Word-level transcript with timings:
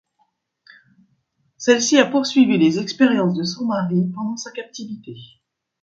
Celle-ci 1.57 1.99
a 1.99 2.07
poursuivi 2.07 2.57
les 2.57 2.79
expériences 2.79 3.35
de 3.35 3.43
son 3.43 3.65
mari 3.65 4.07
pendant 4.15 4.35
sa 4.35 4.49
captivité. 4.51 5.15